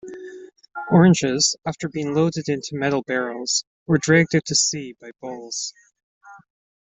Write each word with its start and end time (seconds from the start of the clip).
Oranges, 0.89 1.55
after 1.63 1.87
being 1.87 2.15
loaded 2.15 2.49
into 2.49 2.69
metal 2.73 3.03
barrels, 3.03 3.63
were 3.85 3.99
dragged 3.99 4.35
out 4.35 4.45
to 4.45 4.55
sea 4.55 4.95
by 4.99 5.11
bulls. 5.21 5.75